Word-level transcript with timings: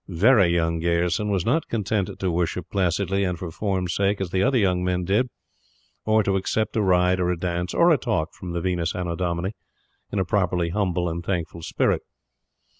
"Very 0.07 0.55
Young" 0.55 0.79
Gayerson 0.79 1.29
was 1.29 1.45
not 1.45 1.67
content 1.67 2.09
to 2.17 2.31
worship 2.31 2.71
placidly 2.71 3.23
and 3.23 3.37
for 3.37 3.51
form's 3.51 3.93
sake, 3.93 4.19
as 4.19 4.31
the 4.31 4.41
other 4.41 4.57
young 4.57 4.83
men 4.83 5.03
did, 5.03 5.29
or 6.05 6.23
to 6.23 6.37
accept 6.37 6.75
a 6.75 6.81
ride 6.81 7.19
or 7.19 7.29
a 7.29 7.37
dance, 7.37 7.71
or 7.75 7.91
a 7.91 7.99
talk 7.99 8.33
from 8.33 8.53
the 8.53 8.61
Venus 8.61 8.95
Annodomini 8.95 9.51
in 10.11 10.17
a 10.17 10.25
properly 10.25 10.69
humble 10.69 11.07
and 11.07 11.23
thankful 11.23 11.61
spirit. 11.61 12.01